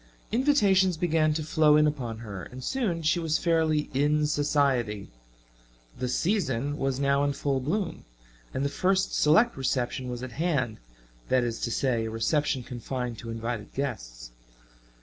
Invitations 0.31 0.97
began 0.97 1.31
to 1.35 1.43
flow 1.43 1.77
in 1.77 1.85
upon 1.85 2.17
her 2.25 2.41
and 2.41 2.63
soon 2.63 3.03
she 3.03 3.19
was 3.19 3.37
fairly 3.37 3.87
"in 3.93 4.25
society." 4.25 5.11
"The 5.99 6.07
season" 6.07 6.79
was 6.79 6.99
now 6.99 7.23
in 7.23 7.33
full 7.33 7.59
bloom, 7.59 8.05
and 8.51 8.65
the 8.65 8.69
first 8.69 9.13
select 9.13 9.55
reception 9.55 10.09
was 10.09 10.23
at 10.23 10.31
hand 10.31 10.79
that 11.29 11.43
is 11.43 11.59
to 11.59 11.71
say, 11.71 12.05
a 12.05 12.09
reception 12.09 12.63
confined 12.63 13.19
to 13.19 13.29
invited 13.29 13.75
guests. 13.75 14.31